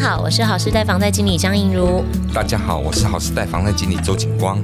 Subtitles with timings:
[0.00, 2.04] 好，我是好时代房贷经理张映如。
[2.32, 4.62] 大家好，我是好时代房贷经理周景光。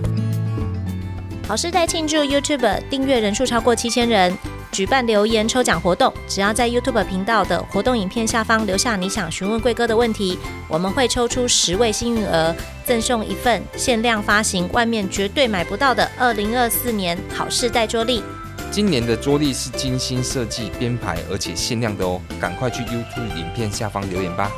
[1.48, 4.36] 好时代庆祝 YouTube 订阅人数超过七千人，
[4.70, 6.12] 举办留言抽奖活动。
[6.28, 12.54] 只要在 YouTube 频道的活动影片下方留下你想询问贵哥的问题，我们会抽出十位幸运儿，
[12.84, 18.22] 赠送一份限量发行、外面绝对买不到的二零二四年好事代桌历。
[18.70, 24.50] 今年的桌历是精心设计编排，而且限量的哦，赶快去 YouTube 影片下方留言吧。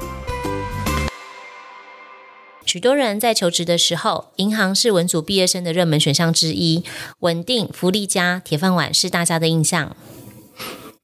[2.67, 6.83] 许多人在求职的时候，银行是文组毕业生的热门选项之一，
[7.21, 9.97] 稳定、福利佳、铁饭碗是大家的印象。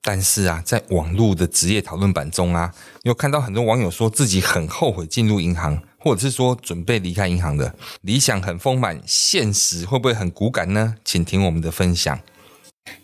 [0.03, 7.73] 但是啊，在网络的职业讨论版中啊，有看到很多网友说自己很后悔进入银行，或者是说准备离开银行的。
[8.01, 10.97] 理想很丰满，现实会不会很骨感呢？
[11.05, 12.19] 请听我们的分享。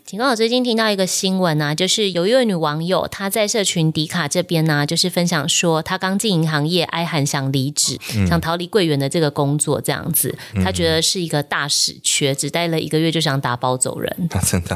[0.09, 14.11] 警告，我最近听到一个新闻啊，就是有一位女网友，她在社群迪卡这边呢、啊，就是分享说，她刚进银行业，哀喊想离职，嗯、想逃离柜员的这个工作，这样子，她觉得是一个大屎缺，只待了一个月就想打包走人。
[14.33, 14.75] 啊、真的，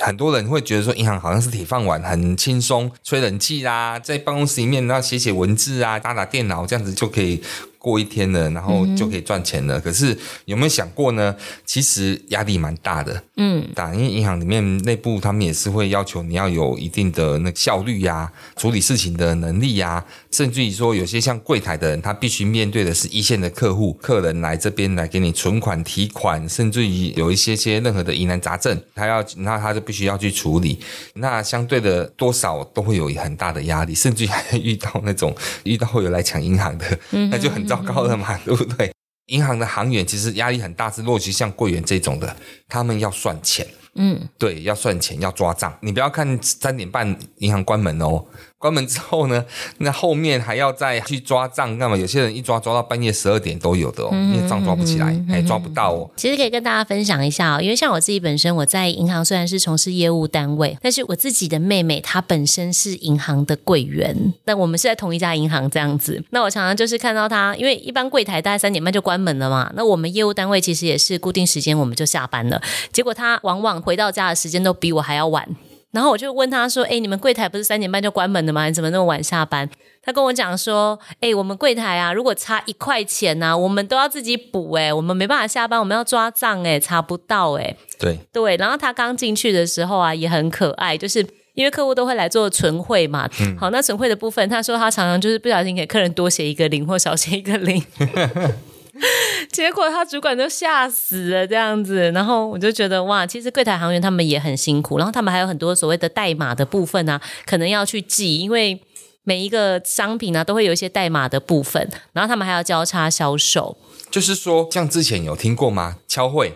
[0.00, 7.42] 很多人会觉得说，银行好像是铁饭碗，很轻松，吹冷气啦，在办公室里面然后写写文字啊，打打电脑，这样子就可以。
[7.78, 9.78] 过一天了，然后就可以赚钱了。
[9.78, 11.36] 嗯、可是有没有想过呢？
[11.64, 13.22] 其实压力蛮大的。
[13.36, 30.80] 嗯，打，因为银行里面内部他们也是会要求你要有一定的那个效率呀、啊，处理事情的能力呀、啊，甚至于说有些像柜台的人，他必须面对的是一线的客户，客人来这边来给你存款、提款，甚至于有一些些任何的疑难杂症，他要那他就必须要去处理。
[31.14, 36.98] 那相对的多少都会有很大的压力，甚至于还遇到那种遇到会有来抢银行的，
[37.30, 37.76] 那就很糟。
[37.76, 38.90] 糟糕了嘛，对不对？
[39.26, 42.34] 银行的行员其实压力很大，是落其像柜员这种的，
[42.68, 43.66] 他们要算钱，
[43.96, 45.76] 嗯，对，要算钱，要抓账。
[45.80, 48.24] 你不要看三点半银行关门哦。
[48.58, 49.44] 关门之后呢，
[49.78, 51.96] 那后面还要再去抓账，干嘛？
[51.96, 56.10] 有些人一抓抓到半夜十二点都有的哦，因为账抓不起来，还、嗯、抓不到哦。
[56.16, 66.24] 其实可以跟大家分享一下哦，因为像我自己本身，我在银行虽然是从事业务单位，但是我自己的妹妹她本身是银行的柜员，那我们是在同一家银行这样子。
[66.30, 75.46] 那我常常就是看到她，因为一般柜台大概三点半就关门了嘛，那我们业务单位其实也是固定时间我们就下班了，结果她往往回到家的时间都比我还要晚。
[75.92, 78.66] 然后我就问他说：“哎，你们柜台不是三点半就关门的吗？
[78.66, 79.68] 你怎么那么晚下班？”
[80.02, 88.56] 他跟我讲说：“哎，我们柜台啊，如果差一块钱呢、啊，我们都要自己补哎，我们没办法下班，我们要抓账哎，查不到哎。”对对。
[88.56, 93.28] 然后他刚进去的时候啊，也很可爱，就是因为客户都会来做存汇嘛。
[93.40, 97.82] 嗯、好，那存汇的部分，他说他常常就是不小心给客人多写一个零或少写一个零。
[99.52, 108.80] 结果他主管都吓死了，这样子，然后我就觉得哇，其实柜台行员他们也很辛苦，然后他们还有很多所谓的代码的部分啊，可能要去记，因为
[109.24, 113.76] 每一个商品呢、啊、都会有一些代码的部分，然后他们还要交叉销售。
[114.10, 115.96] 就是说，像之前有听过吗？
[116.06, 116.54] 敲会，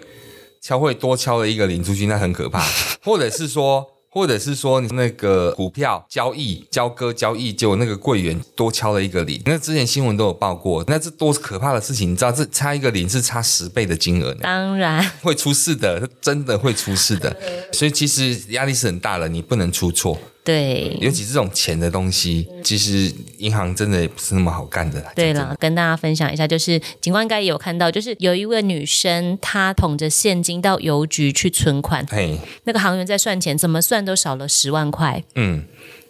[0.61, 2.65] 敲会 多敲了一个零出去，那很可怕，
[3.03, 3.90] 或者是说。
[4.11, 14.41] 或者是说你那个股票交易交割交易，结果那个柜员多敲了一个零，那之前新闻都有报过，那这多可怕的事情，你知道这差一个零是差十倍的金额呢？
[14.43, 17.35] 当然 会出事的，真的会出事的，
[17.73, 20.19] 所以其实压力是很大的，你不能出错。
[20.43, 25.05] 对，尤其这种钱的东西，其实银行真的也不是那么好干的。
[25.15, 35.23] 对了，跟大家分享一下，就是警官应该也有看到，就是有一位女生，她捧着现金到邮局去存款，嘿，那个行员在算钱，怎么算都少了十万块。
[35.35, 35.65] 嗯，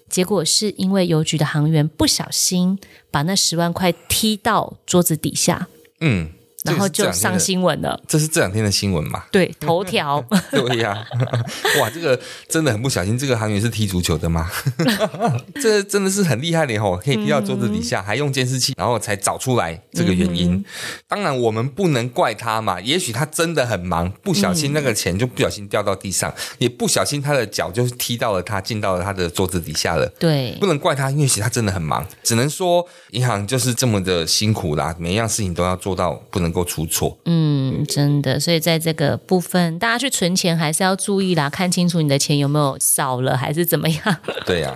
[0.09, 2.79] 结果是因为邮局的行员不小心
[3.11, 5.69] 把那十万块踢到桌子底下。
[6.01, 6.31] 嗯。
[6.65, 9.25] 然后就上新闻了，这是这两天的新闻嘛？
[9.33, 10.23] 对，头条。
[10.53, 11.07] 对呀、啊，
[11.81, 13.17] 哇，这个真的很不小心。
[13.17, 14.51] 这个行员是踢足球的吗？
[15.63, 20.63] 这真的是很厉害的吼，可以踢到桌子底下，还用监视器，然后才找出来这个原因。
[21.09, 30.07] 当然，我们不能怪他嘛，也许他真的很忙，不小心那个钱就不小心掉到地上，也不小心他的脚就踢到了他，进到了他的桌子底下了。
[30.19, 36.50] 对，不能怪他，因为其实他真的很忙，只能说银行就是这么的辛苦啦，每一样事情都要做到，不能。
[36.51, 44.17] 能够出错，嗯，真的，所以在这个部分，大家去存钱还是要注意啦，看清楚你的钱有没有少了，还是怎么样？
[44.45, 44.75] 对呀、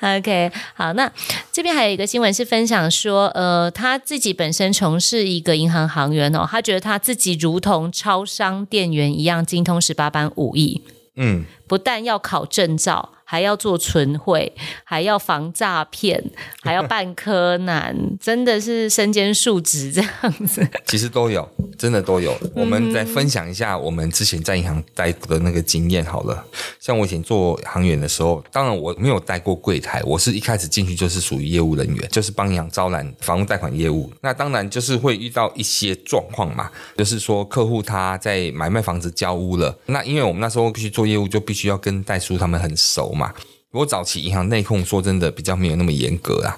[0.00, 0.14] 啊。
[0.18, 1.10] OK，好，那
[1.50, 10.80] 这边还有一个新闻是分享说，呃，他自己本身从事一个银行行员哦，他觉得他自己如同超商店员一样精通十八般武艺，
[11.16, 13.10] 嗯，不但要考证照。
[13.30, 14.50] 还要做存汇，
[14.84, 16.18] 还要防诈骗，
[16.62, 20.66] 还要办柯南，真的是身兼数职这样子。
[20.86, 21.46] 其实都有，
[21.76, 22.34] 真的都有。
[22.54, 26.42] 我们再分享一下我们之前在银行待的那个经验好了。
[26.80, 34.10] 像我以前做行员的时候，当然我没有待过柜台，我是一开始进去就是属于业务人员，就是帮银行招揽房屋贷款业务。
[34.22, 43.34] 那当然就是会遇到一些状况嘛，就是说客户他在买卖房子交屋了，那因为我们那时候必须做业务，就必须要跟代书他们很熟嘛。
[43.70, 46.56] 我早期银行内控说真的比较没有那么严格啊，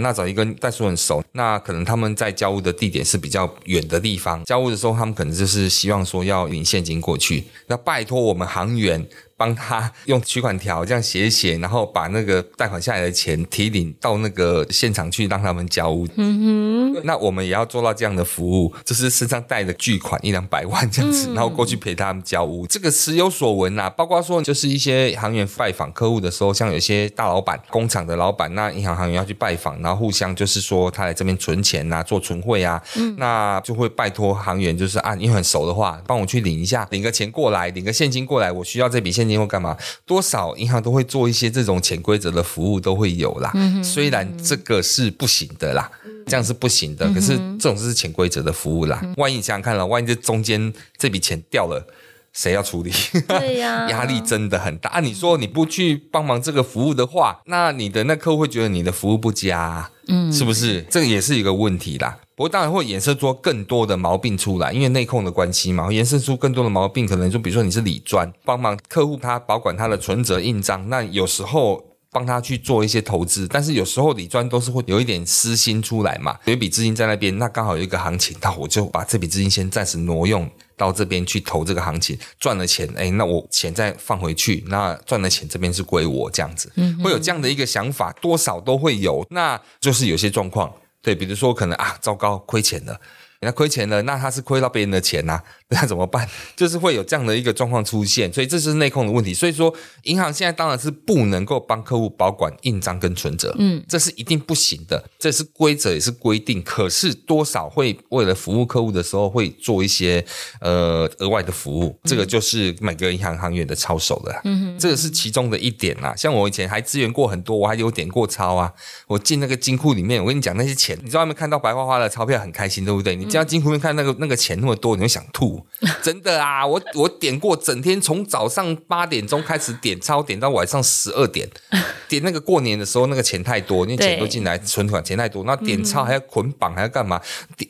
[0.00, 9.06] 那找一个代书很熟，那可能他们在交屋的地点是比较远的地方，交屋的时候他们可能就是希望说要领现金过去，那拜托我们行员。
[9.40, 16.06] 帮他用取款条这样写一写，然后把那个贷款下来的钱提领到那个现场去，让他们交屋。
[16.16, 22.66] 嗯哼，那我们也要做到这样的服务，就是身上带的巨款一两百万这样子，然后过去陪他们交屋。
[22.66, 39.29] 这个时有所闻呐，包括说就是一些行员拜访客户的时候，像有些大老板、工厂的老板，那银行行员要去拜访，然后互相就是说他来这边存钱啊，做存汇啊，嗯，那就会拜托行员，就是啊，你很熟的话，帮我去领一下，领个钱过来，领个现金过来，我需要这笔现金。
[39.30, 39.76] 因为干嘛？
[40.04, 43.50] 多少银行都会做一些这种潜规则的服务，都会有啦。
[43.54, 45.90] 嗯，虽然这个是不行的啦，
[46.26, 47.08] 这样是不行的。
[47.12, 49.00] 可是这种是潜规则的服务啦。
[49.16, 51.86] 万一你想想看了，万一这中间这笔钱掉了，
[52.32, 52.92] 谁要处理？
[53.26, 54.90] 对呀， 压力真的很大。
[54.90, 60.82] 啊，你说你不去帮忙这个服务的话，那你的那客户会觉得你的服务不佳，嗯，是不是？
[60.90, 62.18] 这个也是一个问题啦。
[62.34, 67.06] 不过当然会衍生出更多的毛病出来，因为内控的关系嘛，会衍生出更多的毛病。
[67.06, 90.72] 可能就比如说你是理专，帮忙客户他保管他的存折印章，那有时候帮他去做一些投资，但是有时候理专都是会有一点私心出来嘛，有一笔资金在那边，那刚好有一个行情，那我就把这笔资金先暂时挪用到这边去投这个行情，赚了钱，哎，那我钱再放回去，那赚了钱这边是归我这样子，嗯，会有这样的一个想法，多少都会有，那就是有些状况。
[91.02, 93.00] 对，比如说可能啊，糟糕，亏钱了。
[93.40, 96.28] 人家亏钱了，那他是亏到别人的钱呐、啊， 那怎么办？
[96.54, 99.32] 就是会有这样的一个状况出现，所以这是内控的问题。
[99.32, 106.62] 所以说，银行现在当然是不能够帮客户保管印章跟存折，嗯，这是一定不行的，这是规则也是规定。
[106.62, 110.22] 可是多少会为了服务客户的时候，会做一些
[110.60, 116.14] 呃额外的服务，这个就是每个银行行员的操守了，嗯哼，这个是其中的一点啊。
[116.14, 118.70] 像我以前还支援过很多，我还有点过钞啊，
[119.06, 123.16] 我进那个金库里面，我跟你讲那些钱，你在外面看到白花花的钞票很开心，对不对？
[123.16, 125.64] 你这样金库面看那个那个钱那么多，你会想吐，
[126.02, 126.66] 真的啊！
[126.66, 131.48] 我我点过，整天从早上八点钟开始点钞，点到晚上十二点。
[132.10, 137.20] 点那个过年的时候，那个钱太多，因为钱都进来存款钱太多，那点钞还要捆绑，还要干嘛？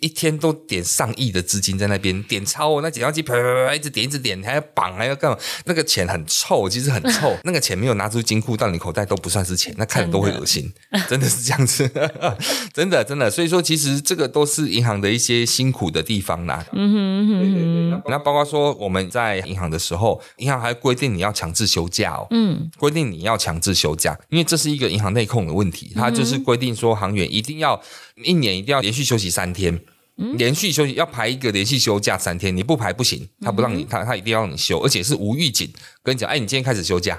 [0.01, 5.37] 一天都点上亿的资金在那边点钞哦，那点钞机啪啪啪一直点一直点，还要绑，还要干嘛？
[5.67, 7.37] 那个钱很臭，其实很臭。
[7.45, 10.73] 那个钱没有拿出金库到你口袋都不算是钱，那看着都会恶心，
[11.07, 11.87] 真的是这样子，
[12.73, 13.31] 真的真的。
[13.31, 27.81] 所以说，其实这个都是银行的一些辛苦的地方啦，嗯哼嗯哼，对对对，那包括说我们在银行的时候，银行还规定你要强制休假哦，嗯，规定你要强制休假，因为这是一个银行内控的问题，它就是规定说行员一定要
[28.23, 29.81] 一年一定要连续休息三天，
[30.39, 35.69] 连续休息要排一个连续休假三天，你不排不行，他不让你，他他一定要让你休，而且是无预警
[36.03, 37.19] 跟你讲，哎，你今天开始休假，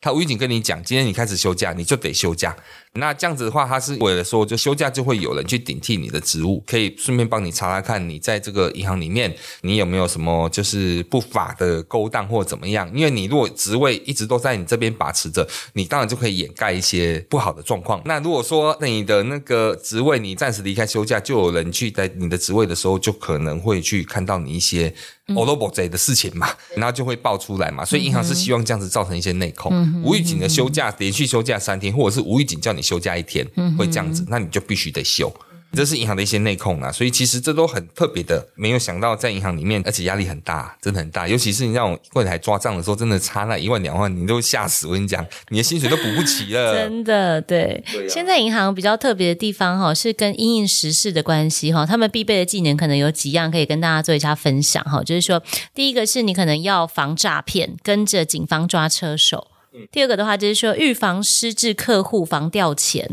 [0.00, 2.54] 他无预警跟你讲，今天你开始休假，你就得休假。
[2.94, 9.32] 那这样子的话，他是为了说，就休假就会有人去顶替你的职务，可以顺便帮你查查看你在这个银行里面，
[9.62, 12.90] 你有没有什么就是不法的勾当或怎么样？
[12.92, 18.02] 因为你如果职位一直都在你这边把持着，你当然就可以掩盖一些不好的状况。
[18.04, 24.92] 那如果说你的那个职位你暂时离开休假，就有人去在你的职位的时候，就可能会去看到你一些
[25.36, 27.84] 欧罗博贼的事情嘛，然后就会爆出来嘛。
[27.84, 32.79] 所以银行是希望这样子造成一些内控，无预警的休假，连续休假三天，或者是无预警叫你。
[32.82, 33.46] 休假一天
[33.78, 35.32] 会这样子，那你就必须得休，
[35.72, 44.88] 这是银行的一些内控啊，所以其实这都很特别的，没有想到在银行里面，而且压力很大，真的很大，尤其是你让我柜台抓账的时候，真的差那一万两万，你都吓死。
[44.88, 46.74] 我跟你讲，你的薪水都补不齐了。
[46.74, 47.80] 真的，对。
[47.92, 48.08] 对啊。
[48.08, 55.40] 现在银行比较特别的地方哈，是跟因应时事的关系哈，他们必备的技能可能有几样可以跟大家做一下分享哈，就是说，
[55.72, 59.46] 第一个是你可能要防诈骗，跟着警方抓车手。
[59.90, 63.08] 第二个的话就是说，预防失智客户防掉钱，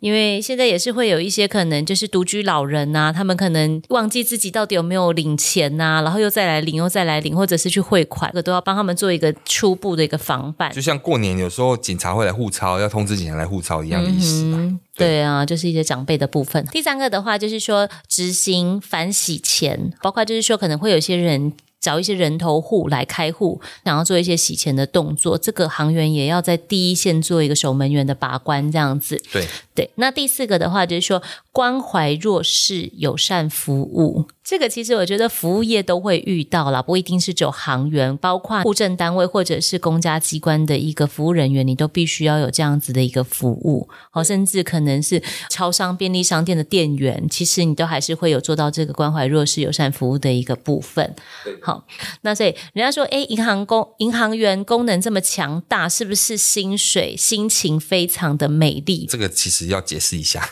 [0.00, 10.72] 因为现在也是会有一些可能就是独居老人呐，他们可能忘记自己到底有没有领钱呐，然后又再来领，又再来领，或者是去汇款，这个都要帮他们做一个初步的一个防范。
[10.72, 14.42] 就像过年有时候警察会来护钞，要通知警察来护钞一样的意思。
[14.44, 16.64] 嗯，对啊，就是一些长辈的部分。
[16.66, 21.52] 第三个的话就是说，执行反洗钱，包括就是说可能会有些人。
[21.82, 29.20] 找一些人头户来开户，然后做一些洗钱的动作，这个行员也要在第一线做一个守门员的把关，这样子。
[29.32, 29.90] 对对。
[29.96, 31.20] 那第四个的话就是说，
[31.52, 34.26] 关怀弱势、友善服务。
[34.42, 43.88] 这个其实我觉得服务业都会遇到啦，不一定是只有行员，包括户政单位或者是公家机关的一个服务人员，你都必须要有这样子的一个服务。
[44.10, 51.14] 好，甚至可能是超商、便利商店的店员，其实你都还是会有做到这个关怀弱势、友善服务的一个部分。
[51.62, 51.86] 好，
[52.22, 59.06] 那所以人家说，哎，银行工、银行员功能这么强大，是不是薪水、心情非常的美丽？
[59.08, 60.44] 这个其实要解释一下，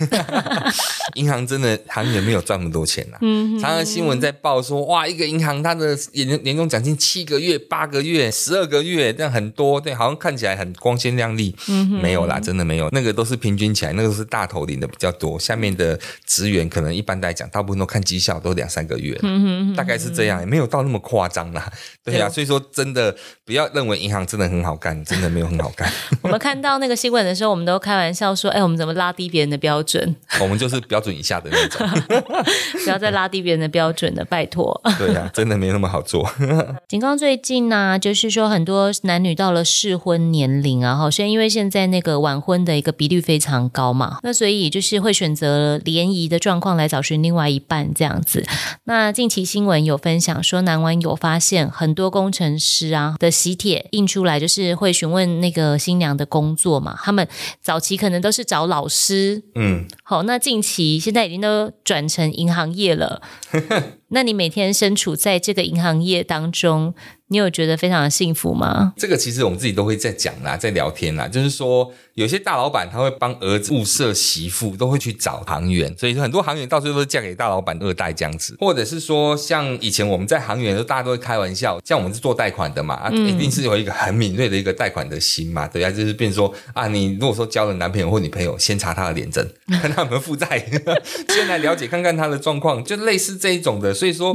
[1.14, 3.18] 银行真的行员没有赚那么多钱呐、啊。
[3.22, 3.84] 嗯。
[3.84, 11.54] 新闻在报说，哇，一个银行它的年年终奖金七个月、八个月、十二个月，这样很多，对，好像看起来很光鲜亮丽。
[11.68, 21.70] 嗯，没有啦，真的没有，那个都是平均起来，那个都是大头领的比较多，下面的职员可能一般来讲，大部分都看绩效，都两三个月，嗯，大概是这样，也没有到那么夸张啦。
[22.04, 25.90] 对呀、啊，所以说真的不要认为银行真的很好干，真的没有很好干。
[26.22, 30.16] 我们看到那个新闻的时候，我们都开玩笑说，哎，我们怎么拉低别人的标准？
[30.40, 31.86] 我们就是标准以下的那种，
[32.84, 34.80] 不要再拉低别人的标准了，拜托。
[34.98, 36.28] 对呀、啊，真的没那么好做。
[36.88, 48.44] 警方最近呢、啊，就是说很多男女到了适婚年龄啊，哈，所以因为现在那个晚婚的一个比率非常高嘛，那所以就是会选择联谊的状况来找寻另外一半这样子。
[48.84, 56.98] 那近期新闻有分享说，男网友发现很多工程师啊的喜帖印出来，就是会询问那个新娘的工作嘛。
[57.02, 57.26] 他们
[57.60, 63.22] 早期可能都是找老师，嗯，好，那近期现在已经都转成银行业了。
[64.10, 66.94] 那你每天身处在这个银行业当中，
[67.28, 68.92] 你有觉得非常的幸福吗？
[68.96, 89.48] 这个其实我们自己都会在讲啦，在聊天啦，就是说有些大老板他会帮儿子物色媳妇，都会去找行员，所以说很多行员到最后都是嫁给大老板二代这样子，或者是说像以前我们在行员的时候，大家都会开玩笑，像我们是做贷款的嘛，啊，一定是有一个很敏锐的一个贷款的心嘛，对啊，就是变说啊，你如果说交了男朋友或女朋友，先查他的脸证，
[89.80, 90.58] 看他有没有负债，
[91.32, 94.34] 先来了解看看他的状况，就类似这一种的，所以说，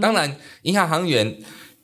[0.00, 1.36] 当然银行行员。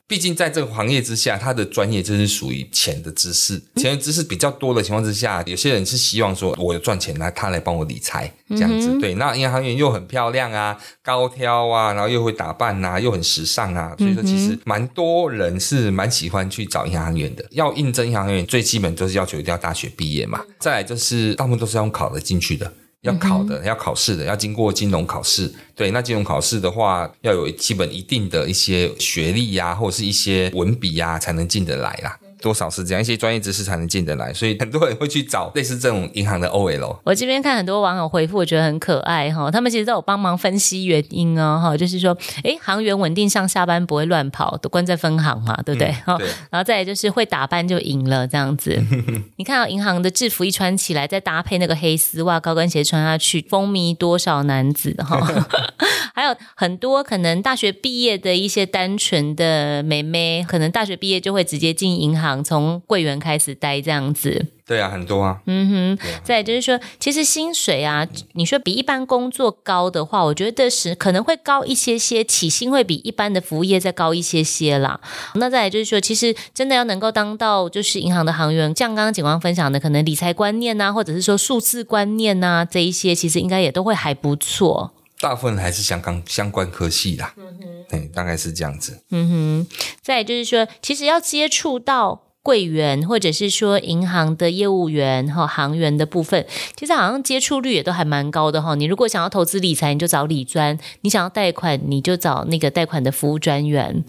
[0.08, 8.96] 毕竟在这个行业之下，他的专业就是属于钱的知识，钱的知识比较多的情况之下，有些人是希望说，我有赚钱，那他来帮我理财这样子。
[9.00, 17.44] 对，那银行员又很漂亮啊，高挑啊，然后又会打扮啊，又很时尚啊，所以说其实蛮多人是蛮喜欢去找银行员的。
[17.50, 22.72] 要应征银行员，最基本就是要求一定要大学毕业嘛，再来就是大部分都是要用考的进去的。
[23.06, 25.52] 要考的，要考试的，要经过金融考试。
[25.74, 32.18] 对，那金融考试的话，要有基本一定的一些学历呀、啊，或者是一些文笔呀、啊，才能进得来啦。
[32.40, 36.98] 多少是这样，一些专业知识才能进得来，所以很多人会去找类似这种银行的 OL。
[37.04, 45.90] 我这边看很多网友回复，我觉得很可爱哈，他们其实都有帮忙分析原因哦哈，就是说，哎，行员稳定上下班不会乱跑，都关在分行嘛，对不对？
[46.04, 48.78] 哈、嗯，然后再来就是会打扮就赢了这样子。
[49.36, 55.20] 你看到银行的制服一穿起来，再搭配那个黑丝袜、高跟鞋穿下去，风靡多少男子哈。
[56.14, 62.25] 还有很多可能大学毕业的一些单纯的妹妹，可能大学毕业就会直接进银行。
[62.42, 66.06] 从柜员开始待这样子，对啊，很多啊，嗯哼。
[66.06, 74.98] 啊、再就是说，其实薪水啊，你说比一般工作高的话，我觉得是可能会高一些些，起薪会比一般的服务业再高一些些啦。
[75.34, 84.92] 那再来就是说，其实真的要能够当到就是银行的行员，像刚刚警官分享的，可能理财观念啊，或者是说数字观念啊，这一些其实应该也都会还不错。
[85.20, 89.02] 大部分还是相关相关科系啦，嗯哼，对，大概是这样子。
[89.10, 92.22] 嗯哼，再就是说，其实要接触到。
[92.46, 96.46] 柜员或者是说银行的业务员哈，行员的部分，
[96.76, 98.76] 其实好像接触率也都还蛮高的哈。
[98.76, 104.04] 你如果想要投资理财，你就找理专；你想要贷款，你就找那个贷款的服务专员。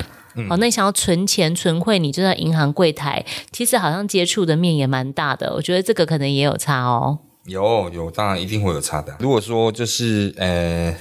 [0.48, 3.26] 好、嗯，那你想要存钱存汇，你就在银行柜台。
[3.52, 7.18] 其实好像接触的面也蛮大的，我觉得这个可能也有差哦。
[7.48, 9.16] 有有，当然一定会有差的。
[9.20, 10.96] 如果说就是呃，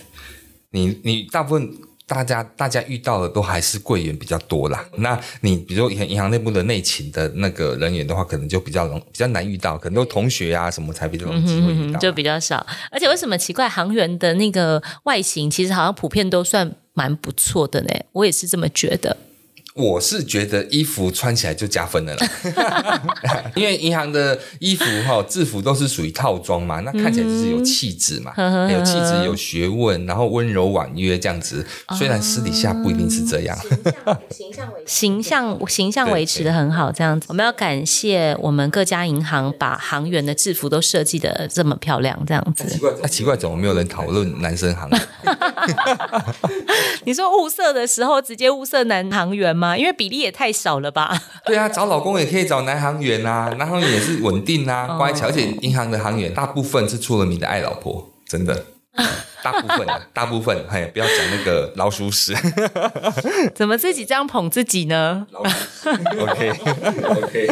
[0.70, 1.70] 你你大部分。
[2.08, 4.86] 大家大家遇到的都还是柜员比较多啦。
[4.98, 12.64] 那你比如说银行内部的内勤的那个人员的话，可能就比较容比较难遇到，可能都同学啊什么才比较容易会遇到，就比较少。
[12.92, 17.88] 而且为什么奇怪，行员的那个外形其实好像普遍都算蛮不错的呢？
[18.12, 19.16] 我也是这么觉得。
[19.76, 23.02] 我是觉得衣服穿起来就加分了啦，
[23.54, 31.66] 因为银行的衣服哈制服都是属于套装嘛，那看起来就是有气质嘛，嗯、有气质有学问，然后温柔婉约这样子。
[31.98, 33.56] 虽然私底下不一定是这样，
[34.30, 37.26] 形象形象形象维持的很好，这样子。
[37.28, 42.66] 我们要感谢我们各家银行把行员的制服都设计的这么漂亮，这样子。
[42.68, 44.88] 奇怪，那奇怪怎么没有人讨论男生行？
[47.04, 49.65] 你说物色的时候直接物色男行员吗？
[49.74, 51.18] 因为比例也太少了吧？
[51.46, 58.66] 对啊，找老公也可以找男行员啊， 男行员也是稳定啊，乖巧，而且银行的行员大部分是出了名的爱老婆，真的。
[59.42, 62.34] 大部分，啊大部分，嘿，不要讲那个老鼠屎。
[63.54, 65.24] 怎么自己这样捧自己呢
[66.18, 67.48] ？OK，OK。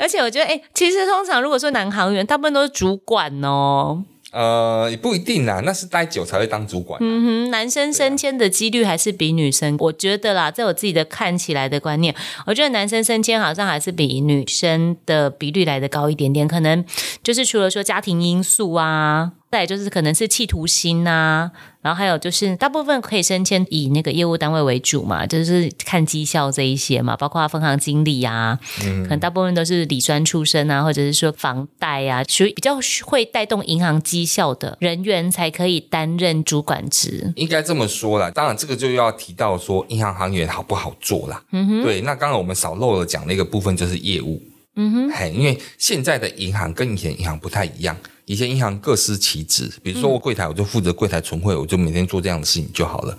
[0.00, 4.02] 而且我觉得，哎、欸，其实通常如果说男行员，大部分都是主管哦。
[4.32, 6.98] 呃，也不一定啦，那是待久才会当主管。
[7.02, 12.14] 嗯哼，男生升迁的几率还是比女生，我觉得啦，在我自己的看起来的观念，
[12.46, 16.84] 我觉得男生升迁好像还是比女生的比率来得高一点点，可能
[17.22, 19.32] 就是除了说家庭因素啊。
[19.52, 21.50] 再就是可能是企图心呐、啊，
[21.82, 37.32] 然后还有就是大部分可以升迁以那个业务单位为主嘛，就是看绩效这一些嘛，包括分行经理啊，嗯，可能大部分都是理专出身啊，或者是说房贷啊，属于比较会带动银行绩效的人员才可以担任主管职。
[37.34, 41.42] 应该这么说啦，当然这个就要提到说银行行员好不好做啦。
[41.50, 44.40] 嗯哼，对，那刚刚我们少漏了讲的一个部分就是业务。
[44.76, 47.96] 嗯哼，嘿，因为现在的银行跟以前银行不太一样。
[48.32, 53.18] 以前银行各司其职，比如说我柜台，我就负责柜台存汇，我就每天做这样的事情就好了。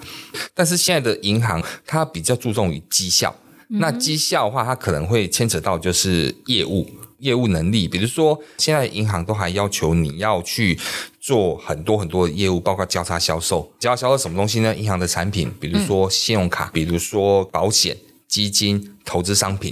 [0.56, 3.36] 但是现在的银行，它比较注重于绩效。
[3.68, 6.90] 那绩效的话，它可能会牵扯到就是业务、
[7.20, 7.88] 业务能力。
[7.88, 10.80] 比如说，现在银行都还要求你要去
[11.22, 13.72] 做很多很多的业务，包括交叉销售。
[13.80, 14.76] 交叉销售什么东西呢？
[14.76, 17.96] 银行的产品，比如说信用卡，比如说保险、
[18.28, 19.72] 基金、投资商品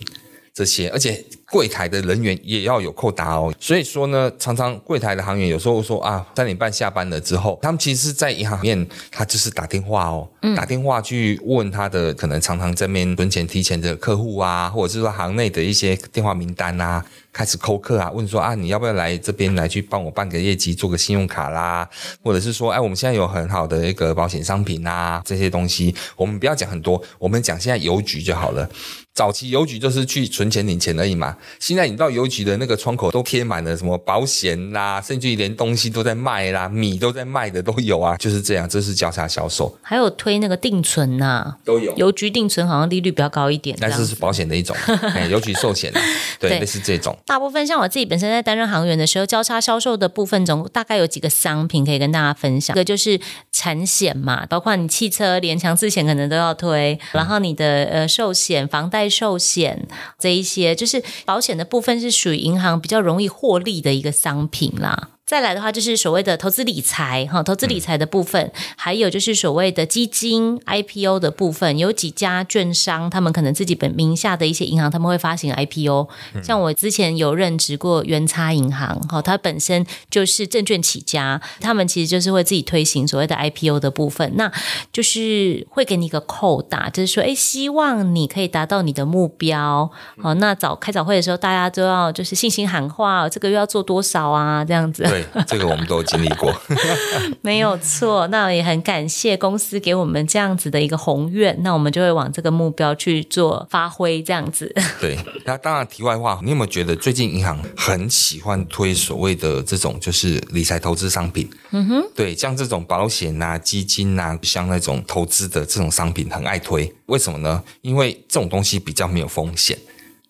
[0.53, 1.25] 这些，而且。
[1.51, 21.88] 柜台的人员也要有扣打哦，所以说呢，常常柜台的行员有时候说啊，三点半下班了之后，他们其实是在银行里面，他就是打电话哦，嗯、打电话去问他的可能常常这边存钱提钱的客户啊，或者是说行内的一些电话名单啊，开始扣客啊，问说啊，你要不要来这边来去帮我办个业绩，做个信用卡啦，
[22.23, 28.69] 或者是说，哎，我们现在有很好的一个保险商品啊，这些东西，我们不要讲很多，我们讲现在邮局就好了。
[29.13, 31.35] 早期邮局就是去存钱领钱而已嘛。
[31.59, 39.77] 现在你到邮局的那个窗口都贴满了什么保险啦，甚至于连东西都在卖啦，米都在卖的都有啊，就是这样，这是交叉销售。
[39.81, 41.93] 还有推那个定存呐、啊，都有。
[41.97, 44.73] 邮局定存好像利率比较高一点，但是是保险的一种，
[45.13, 45.91] 哎，邮局寿险，
[46.39, 47.15] 对，类似这种。
[47.31, 52.75] 大部分像我自己本身在担任行员的时候，交叉销售的部分总大概有几个商品可以跟大家分享。
[52.75, 53.17] 一个就是
[53.53, 59.87] 产险嘛，包括你汽车连强制险可能都要推，然后你的呃寿险、房贷寿险
[60.20, 65.11] 这一些，就是保险的部分是属于银行比较容易获利的一个商品啦。
[65.31, 76.09] 再来的话，就是所谓的投资理财哈，投资理财的部分，嗯、还有就是所谓的基金 IPO 的部分，有几家券商，他们可能自己本名下的一些银行，他们会发行 IPO。
[76.35, 84.51] 嗯、像我之前有任职过元差银行，哈，它本身就是证券起家，他们其实就是会自己推行所谓的 IPO 的部分，那
[84.91, 89.89] 就是会给你一个扣打，就是说，哎，希望你可以达到你的目标。
[90.22, 94.65] 好，那早开早会的时候，大家都要就是信心喊话，这个月要做多少啊？
[94.65, 95.03] 这样子。
[95.03, 95.21] 对。
[95.48, 96.53] 这个我们都经历过，
[97.42, 98.27] 没有错。
[98.27, 104.74] 那也很感谢公司给我们这样子的一个宏愿，那我们就会往这个目标去做发挥，这样子。
[105.00, 111.50] 对，那当然，题外话，你有没有觉得最近银行很喜欢推所谓的这种就是理财投资商品？
[111.72, 116.94] 嗯哼，对，像这种保险啊、基金啊，像那种投资的这种商品，很爱推。
[117.07, 117.64] 为什么呢？
[117.81, 119.77] 因为这种东西比较没有风险。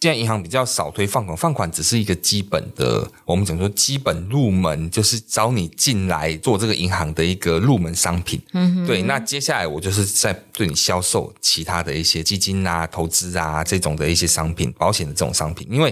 [0.01, 8.41] 现在银行比较少推放款，放款只是一个基本的，我们讲说基本入门，就是招你进来做这个银行的一个入门商品。
[8.53, 9.03] 嗯，对。
[9.03, 15.91] 那接下来我就是在对你销售其他的一些基金啊、投资啊这种的一些商品、保险的这种商品，因为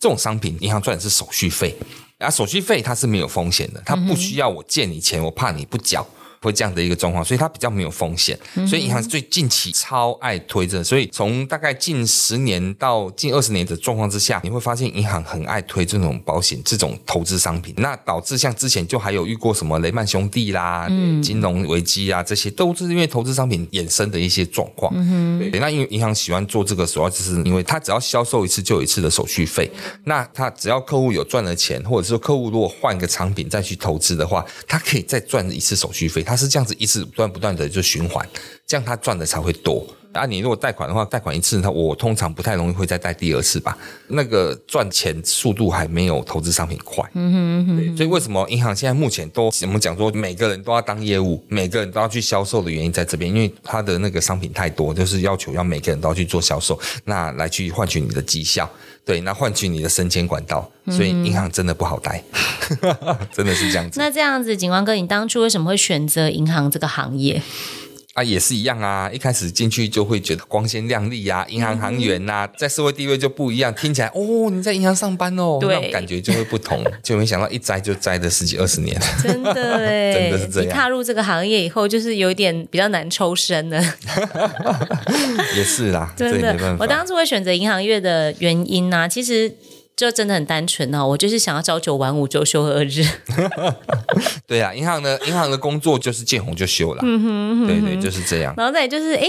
[0.00, 1.76] 这种商品银行赚的是手续费，
[2.16, 6.06] 啊，手续费它是没有风险的，它不需要我借你钱，我怕你不缴。
[6.42, 24.92] 会这样的一个状况，所以它比较没有风险，所以银行最近期超爱推这，所以从大概近十年到近二十年的状况之下，你会发现银行很爱推这种保险、这种投资商品，那导致像之前就还有遇过什么雷曼兄弟啦、嗯、金融危机啊，这些都是因为投资商品衍生的一些状况。
[25.38, 29.70] 对，那因为银行喜欢做这个，主要就是因为它只要销售一次就有一次的手续费，
[30.04, 36.22] 那它只要客户有赚了钱，或者说客户如果换个产品再去投资的话，它可以再赚一次手续费。
[36.22, 38.26] 它它是这样子一直不断不断的就循环，
[38.66, 39.86] 这样它赚的才会多。
[40.12, 43.76] 啊，你如果贷款的话，贷款一次，那我通常不太容易会再贷第二次吧。
[44.08, 47.02] 那个赚钱速度还没有投资商品快。
[47.14, 47.76] 嗯哼嗯哼。
[47.76, 58.68] 对，所以为什么银行现在目前都我们讲说每个人都要当业务，每个人都要去销售的原因在这边，因为它的那个商品太多，就是要求要每个人都要去做销售，那来去换取你的绩效。
[59.04, 62.22] 对，那换取你的升迁管道，所以银行真的不好带，
[62.82, 63.98] 嗯、真的是这样子。
[63.98, 67.42] 那这样子，景光哥，你当初为什么会选择银行这个行业？
[68.14, 69.10] 啊，也是一样啊！
[69.10, 76.84] 一开始进去就会觉得光鲜亮丽呀，银行行员呐、啊，在社会地位就不一样，听起来哦，你在银行上班哦，对那种感觉就会不同。
[77.02, 80.68] 就没想到一栽就栽了十几二十年，真的哎， 真的是这样。
[80.68, 83.82] 你踏入这个行业以后，就是有点比较难抽身了。
[85.56, 86.76] 也是啦，真的。
[86.78, 89.50] 我当初会选择银行业的原因呢、啊，其实。
[89.96, 93.04] 就真的很单纯哦，我就是想要朝九晚五，周休二日。
[94.46, 97.02] 对啊，银行的银行的工作就是见红就休了。
[97.04, 98.54] 嗯哼，嗯哼，对对，就是这样。
[98.56, 99.28] 然后再就是，哎，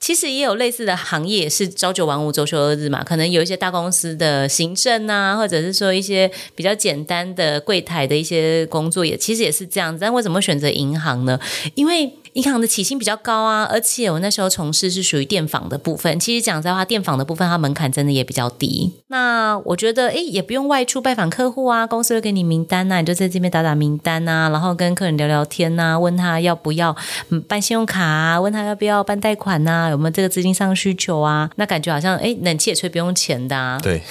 [0.00, 3.04] 其实也有类似的行业，是朝九晚五，周休二日嘛。
[3.04, 9.98] 可能有一些大公司的行政啊，或者是说一些比较简单的柜台的一些工作，也其实也是这样子。
[10.00, 11.38] 但为什么选择银行呢？
[11.74, 16.18] 因为银行的起薪比较高啊，而且我那时候从事是属于电访的部分。
[16.18, 18.92] 其实讲实在话，电访的部分它门槛真的也比较低。
[19.06, 26.94] 那我觉得，诶，也不用外出拜访客户啊，公司会给你名单呐、啊，你就在这边打打名单呐、啊，然后跟客人聊聊天呐、啊，问他要不要
[27.30, 31.48] 嗯办信用卡啊，问他要不要办贷款呐、啊，有没有这个资金上需求啊？
[31.54, 33.78] 那感觉好像，诶，冷气也吹不用钱的啊。
[33.80, 34.02] 对。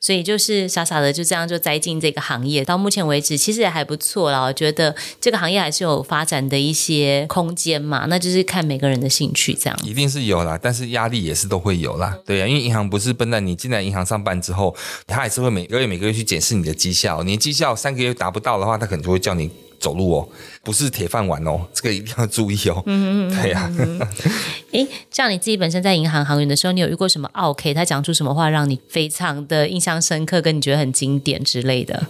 [0.00, 4.42] 所以就是傻傻的就这样就栽进这个行业，到目前为止其实也还不错啦。
[4.42, 9.78] 我觉得这个行业还是有发展的一些空间嘛，那就是看每个人的兴趣这样。
[9.84, 12.16] 一定是有啦，但是压力也是都会有啦。
[12.24, 14.74] 对啊，因为银行不是笨蛋，你进来银行上班之后，
[15.06, 19.50] 他还是会每个月每个月去检视你的绩效，你绩效三个月达不到的话，他可能就会叫你。
[19.78, 20.28] 走路哦，
[20.62, 22.82] 不是铁饭碗哦， 这个一定要注意哦。
[22.86, 24.08] 嗯嗯对呀、啊。
[24.72, 27.72] 哎，像你自己本身在银行行员的时候，你有遇过什么奥客？
[27.72, 32.06] 他讲出什么话让你非常的印象深刻，跟你觉得很经典之类的？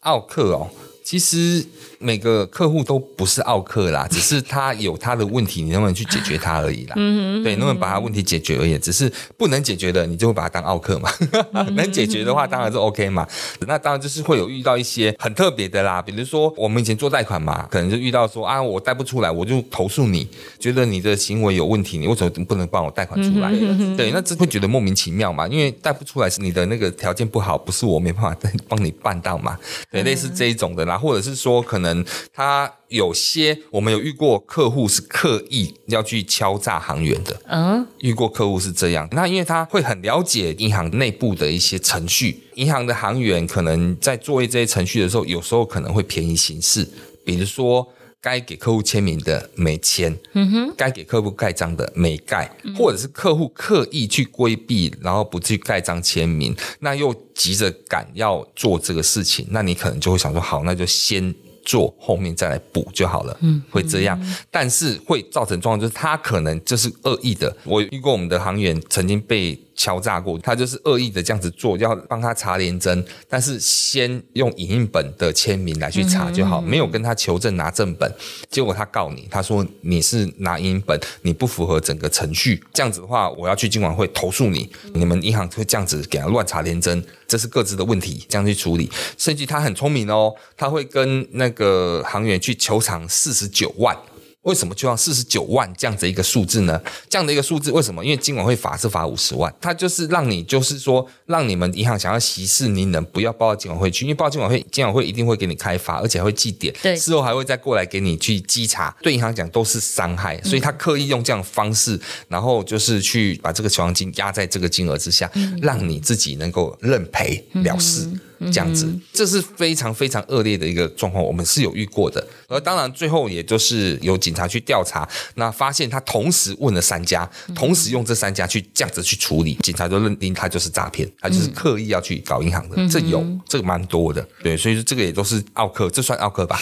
[0.00, 0.70] 奥克哦，
[1.04, 1.64] 其实。
[2.02, 6.94] 每个客户都不是奥客啦， 只是他有他的问题，你能不能去解决他而已啦。
[6.96, 11.10] 嗯对，能不能把他问题解决而已，只是不能解决的，你就会把他当奥客嘛。
[11.76, 13.26] 能解决的话，当然是 OK 嘛。
[13.66, 20.26] 那当然就是会有遇到一些很特别的啦，比如说我们以前做贷款嘛，可能就遇到说啊，我贷不出来，我就投诉你，
[20.58, 23.50] 觉得你的行为有问题，你为什么不能帮我贷款出来？
[23.94, 28.34] 对，那这会觉得莫名其妙嘛，因为贷不出来是你的那个条件不好，不是我没办法
[28.66, 29.58] 帮你办到嘛。
[29.90, 31.89] 对，类似这一种的啦，或者是说可能。
[32.32, 39.08] 他有些我们有遇过客户是刻意要去敲诈行员的，嗯，遇过客户是这样。
[39.12, 46.86] 那因为他会很了解银行内部的一些程序，银行的行员可能在作业这些程序的时候，有时候可能会便宜行事，
[47.24, 47.86] 比如说
[48.20, 61.34] 该给客户签名的没签，嗯哼，该给客户盖章的没盖，或者是客户刻意去规避，然后不去盖章签名，那又急着赶要做这个事情，那你可能就会想说，好，那就先。
[61.70, 64.18] 做后面再来补就好了，嗯，会这样，
[64.50, 67.56] 但是会造成状况，就是他可能就是恶意的。
[67.64, 69.58] 我遇过我们的航员曾经被。
[69.74, 78.12] 敲诈过，他就是恶意的这样子做，要帮他查联征，但是先用影印本的签名来去查就好，没有跟他求证拿正本，
[78.50, 93.96] 结果他告你，他说你是拿影印本，你不符合整个程序，这样子的话，我要去金管会投诉你，你们银行会这样子给他乱查联征，这是各自的问题，这样去处理，甚至他很聪明哦，他会跟那个行员去求偿四十九万。
[94.42, 96.80] 为什么就要四十九万这样子一个数字呢？
[97.08, 98.02] 这样的一个数字为什么？
[98.02, 118.08] 因为金管会罚是罚五十万，它就是让你就是说让你们银行想要息事宁人，不要报到金管会去，因为报到金管会，金管会一定会给你开罚，而且还会记点，对，事后还会再过来给你去稽查，对银行讲都是伤害，所以他刻意用这样的方式，然后就是去把这个求偿金压在这个金额之下，让你自己能够认赔了事。
[118.50, 122.26] 这样子，这是非常非常恶劣的一个状况，我们是有遇过的。
[122.48, 132.76] 而当然，最后也就是有警察去调查，那发现他同时问了三家，同时用这三家去这样子去处理，警察就认定他就是诈骗，他就是刻意要去搞银行的。
[132.88, 136.58] 这有这个蛮多的，对，所以说这个也都是奥克，这算奥克吧？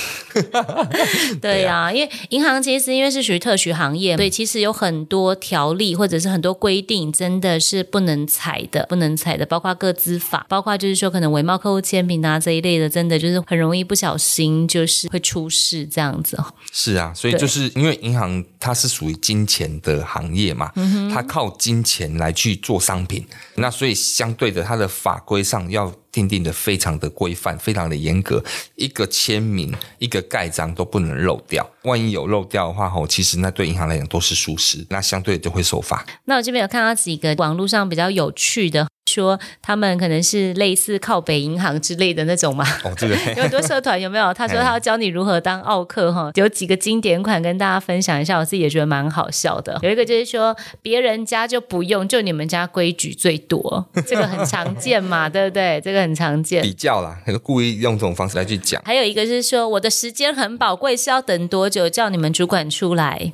[1.41, 11.68] 对呀、啊，因为银行其实因为是属于特许行业，对，其实有很多条例或者是很多规定，真的是不能踩的，不能踩的，包括个资法，包括就是说可能伪冒客。
[11.81, 16.39] 签名啊这一类的，真的就是很容易不小心就是会出事这样子。
[16.73, 20.73] 是啊，所以就是因为银行它是属于金钱的行业嘛，
[21.13, 23.27] 它靠金钱来去做商品，
[23.57, 28.43] 那所以相对的，它的法规上要定定的非常的规范，非常的严格，
[28.77, 31.69] 一个签名、一个盖章都不能漏掉。
[31.83, 36.05] 万一有漏掉的话，吼，其实那对银行来讲都是疏失，那相对就会受罚。
[36.25, 38.87] 那我这边有看到几个网络上比较有趣的。
[39.09, 42.65] 说他们可能是类似靠北银行之类的那种嘛？
[42.85, 44.33] 哦，这个 有很多社团有没有？
[44.35, 49.79] 他说他要教你如何当奥客哈，有几个经典款跟大家分享一下，我自己也觉得蛮好笑的。
[49.83, 55.81] 有一个就是说别人家就不用，就你们家规矩最多，这个很常见嘛， 对不对？
[55.83, 56.63] 这个很常见。
[56.63, 58.83] 比较啦，那个故意用这种方式来去讲。
[58.85, 63.33] 还有一个是说我的时间很宝贵，是要等多久叫你们主管出来？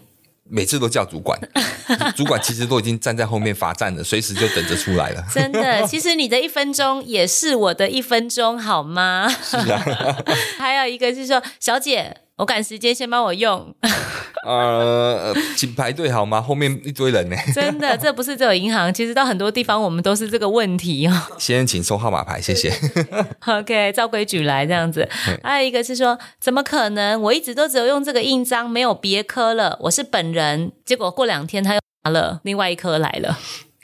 [0.49, 1.39] 每次都叫主管，
[2.15, 5.25] 主管其实都已经站在后面罚站了，随时就等着出来了。
[5.33, 9.29] 真的，其实你的一分钟也是我的一分钟，好吗？
[9.43, 10.17] 是啊。
[10.59, 12.24] 还有一个是说，小姐。
[12.37, 13.75] 我赶时间，先帮我用。
[14.45, 16.43] 呃，请排队好吗？
[16.43, 17.37] 后面一堆人呢。
[17.55, 21.13] 真的，这不是只有银行，其实到很多地方我们都是这个问题哦。
[21.39, 22.73] 先请收号码牌，谢谢。
[23.47, 25.09] OK，照规矩来这样子。
[25.43, 27.21] 还有一个是说，怎么可能？
[27.23, 29.79] 我一直都只有用这个印章，没有别科了。
[29.83, 33.39] 我是本人，结果过两天他又拿了另外一颗来了。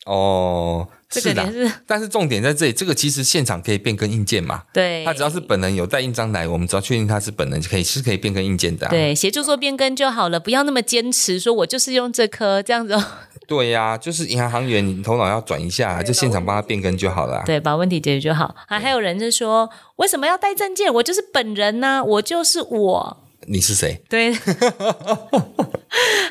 [0.07, 0.89] 哦。
[1.11, 4.63] 这个也是，是，但是重点在这里，这个其实现场可以变更硬件嘛？
[4.73, 8.91] 对，他只要是本人有带印章来，我们只要确定他是本人，就可以是可以变更硬件的、啊。
[8.91, 12.95] 对，协助做变更就好了，不要那么坚持说我就是用这颗这样子。
[12.95, 13.05] 哦
[13.51, 17.43] 对呀、啊，就是银行行员，你头脑要转一下，就现场帮他变更就好了、啊。
[17.45, 18.55] 对，把问题解决就好。
[18.69, 20.95] 还还有人就说，为什么要带证件？
[20.95, 23.25] 我就是本人呐、啊，我就是我。
[23.47, 24.03] 你是谁？
[24.09, 24.33] 对，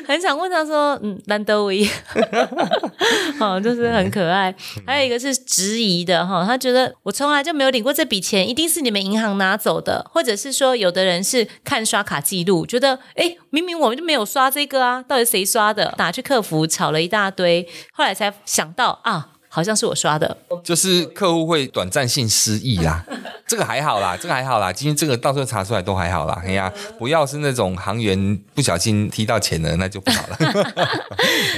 [0.06, 1.86] 很想问他说，嗯，兰德维，
[3.38, 4.54] 好，就是很可爱。
[4.86, 15.94] 还有一个是质疑的哈，他觉得我从来就没有领过这笔钱，一定是你们银行拿走的，或者是说，有的人是看刷卡记录，觉得哎，明明我们就没有刷这个啊，到底谁刷的？
[15.98, 19.30] 打去客服吵了一大堆，后来才想到啊。
[19.52, 23.04] 好像是我刷的，就是客户会短暂性失忆啦，
[23.48, 26.40] 这个还好啦，这个还好啦，今天这个到时候查出来都还好啦。
[26.46, 30.36] 哎呀，不要是那种行员不小心踢到钱了，那就不好了。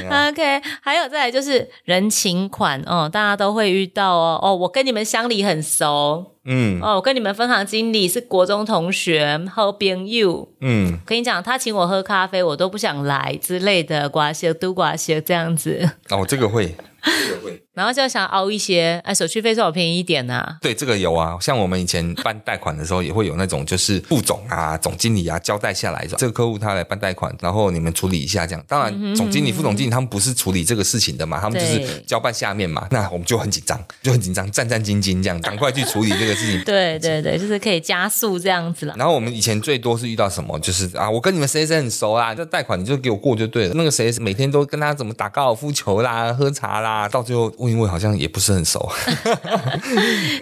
[0.31, 4.41] OK，还有再来就是人情款哦，大家都会遇到哦。
[4.43, 15.89] 哦，我跟你们乡里很熟，嗯，哦，我跟你们分行经理是国中同学，喝边 you，，嗯，跟你讲，他请我喝咖啡，我都不想来之类的，挂些都挂些这样子。
[16.11, 16.75] 哦，这个会。
[17.05, 20.59] 这个会然后就想凹一些，哎，手续费稍微便宜一点呐、啊。
[20.61, 28.65] 对，这个有啊，像我们以前办贷款的时候，也会有那种就是副总啊、总经理啊交代下来，这个客户他来办贷款，然后你们处理一下这样。
[28.69, 32.87] 当然，总经理、副总经理他们不是处理这个事情的嘛，他们就是交办下面嘛。
[32.93, 36.63] 那我们就很紧张，就很紧张，战战兢兢这样，赶快去处理这个事情。
[36.67, 38.95] 对对对，就是可以加速这样子了。
[38.97, 43.75] 然后我们以前最多是遇到什么，就是啊，我跟你们谁谁很熟啊，这贷款你就给我过就对了。
[43.75, 48.91] 那个谁每天都跟他怎么打高尔夫球啦、喝茶啦，到最后问一问好像也不是很熟。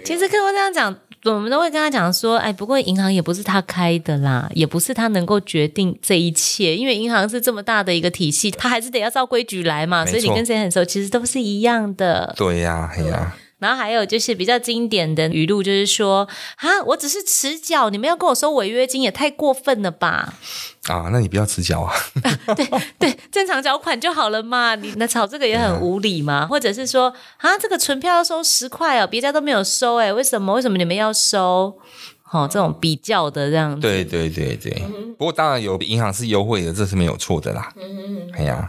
[0.03, 10.05] 其实客户这样讲，我们都会跟他讲说，哎，不过银行也不是他开的啦，也不是他能够决定这一切，因为银行是这么大的一个体系，他还是得要照规矩来嘛。
[10.05, 12.33] 所以你跟谁很熟，其实都是一样的。
[12.37, 13.35] 对呀，哎呀。
[13.61, 20.33] 然后还有就是比较经典的语录，就是说啊，我只是迟缴，你们要跟我收违约金，也太过分了吧？
[20.87, 21.93] 啊，那你不要迟缴啊！
[22.23, 24.73] 啊 对对，正常缴款就好了嘛。
[24.73, 26.47] 你那吵这个也很无理嘛？
[26.47, 30.53] 或者是说啊，这个存票要收十块哦，别家都没有收，哎，为什么？
[30.55, 31.77] 为什么你们要收？
[32.23, 33.81] 好、哦，这种比较的这样子。
[33.81, 34.81] 对对对对。
[34.85, 37.71] 嗯、不过当然有银行是优惠的，这是没有错的啦。
[37.75, 38.27] 嗯。
[38.33, 38.67] 哎呀。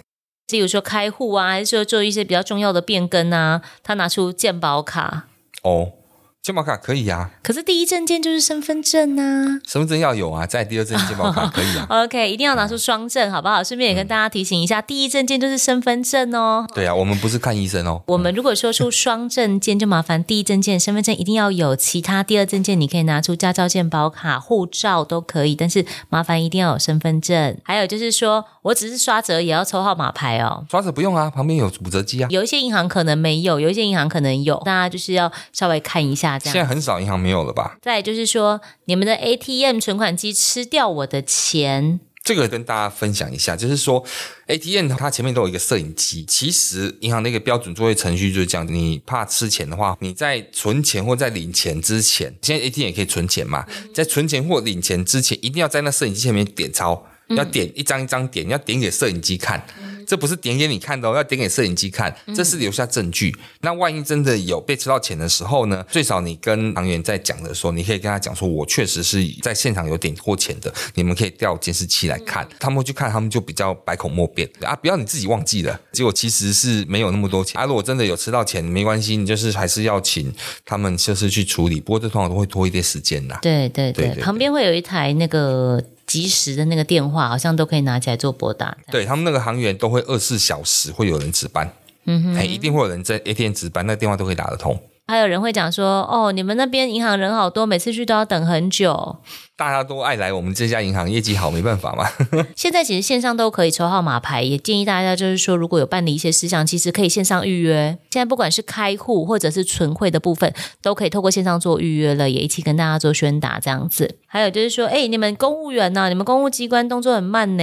[0.52, 5.26] 例如说开户啊，还是说做一些比较重要的变更啊，他拿出健保卡
[5.62, 5.94] 哦。
[6.42, 9.60] 健保卡可以啊，可是第一证件就是身份证啊。
[9.64, 11.86] 身份证要有啊，在第二证件健保卡可以啊。
[12.02, 13.62] OK，一定要拿出双证，好不好？
[13.62, 16.66] 顺便也跟大家提醒一下，嗯、第一证件就是身份证哦。
[16.74, 18.02] 对啊，我们不是看医生哦。
[18.08, 27.56] 我们如果说出双证件，就麻烦第一证件身份证一定要有，其他第二证件你可以拿出驾照、健保卡、护照都可以，但是麻烦一定要有身份证。
[27.62, 30.66] 还有就是说我只是刷折也要抽号码牌哦。
[30.68, 32.26] 刷折不用啊，旁边有补折机啊。
[32.30, 36.31] 有一些银行可能没有，有一些银行可能有，大家就是要稍微看一下。
[36.38, 37.76] 现在很少银行没有了吧？
[37.80, 44.04] 再就是说，你们的 ATM 存款机吃掉我的钱，这个跟大家分享一下，就是说
[44.46, 46.24] ATM 它前面都有一个摄影机。
[46.24, 59.66] 其实银行的一个标准作业程序就是这样：你怕吃钱的话，你在存钱或在领钱之前，现在 ATM 也可以存钱嘛，在存钱或领钱之前，一定要在那摄影机前面点钞，要点一张一张点，要点给摄影机看。
[60.12, 63.34] 这不是点给你看的哦，要点给摄影机看，这是留下证据。
[63.38, 65.82] 嗯、那万一真的有被吃到钱的时候呢？
[65.88, 72.44] 最少你跟行员在讲的时候，你可以跟他讲说，我确实是在现场有点过钱的，你们可以调监视器来看。
[72.44, 74.76] 嗯、他们会去看，他们就比较百口莫辩啊！
[74.76, 77.64] 不要你自己忘记了，结果其实是没有那么多钱啊。
[77.64, 80.30] 如果真的有吃到钱，没关系，你就是还是要请
[80.66, 81.80] 他们就是去处理。
[81.80, 83.38] 不过这通常都会拖一点时间呐。
[83.40, 85.82] 对对对，对对对，旁边会有一台那个。
[86.12, 91.72] 即时的那个电话好像都可以拿起来做拨打，对他们那个行员都会二十四小时会有人值班，
[92.04, 94.78] 嗯哼，哎一定会有人在 ATM 值班，那个电话都可以打得通。
[95.12, 99.18] 还有人会讲说，哦，你们那边银行人好多，每次去都要等很久。
[99.58, 102.08] 大家都爱来我们这家银行，业绩好，没办法嘛。
[102.56, 107.98] 现在其实线上都可以抽号码牌，也建议大家就是说，如果有办理一些事项，其实可以线上预约。
[108.10, 114.16] 现在不管是开户或者是存汇的部分，都可以透过线上做预约了，也一起跟大家做宣达这样子。
[114.26, 116.08] 还有就是说，哎，你们公务员呢、啊？
[116.08, 117.62] 你们公务机关动作很慢呢。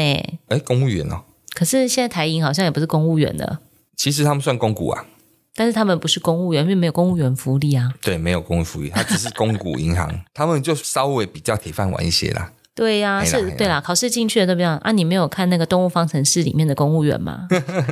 [0.50, 1.22] 哎，公务员哦。
[1.56, 3.62] 可是现在台银好像也不是公务员了。
[3.98, 5.04] 其实他们算公股啊。
[5.60, 7.91] 但是他们不是公务员，因为没有公务员福利啊。
[8.02, 12.50] 对，没有公务福利，他只是公股银行， 他们就稍微比较铁饭碗一些啦。
[12.74, 14.93] 对呀、啊，是，对啦，考试进去的都不样啊。
[14.93, 17.45] 你没有看那个《动物方程式》里面的公务员吗？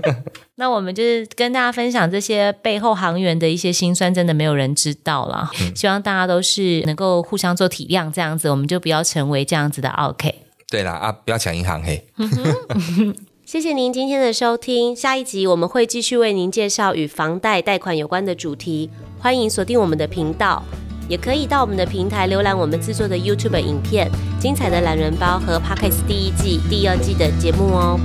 [0.56, 5.52] 那我们就是跟大家分享这些背后行员的一些辛酸，真的没有人知道啦。
[5.60, 10.34] 嗯、希望大家都是能够互相做体谅，这样子我们就不要成为这样子的 OK。
[10.70, 12.08] 对啦，啊，不要抢银行嘿。
[13.48, 20.62] 谢谢您今天的收听，下一集我们会继续为您介绍与房贷贷款有关的主题，欢迎锁定我们的频道，
[21.08, 27.98] 也可以到我们的平台浏览我们制作的 YouTube 影片、精彩的懒人包和 Podcast 第一季、第二季的节目哦。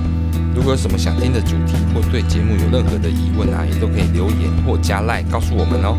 [0.55, 5.97] 如果有什么想听的主题或对节目有任何的疑问啊，也都可以留言或加赖告诉我们哦。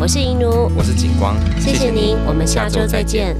[0.00, 3.36] 我是银奴，我是景光，谢谢您，我们下周再见。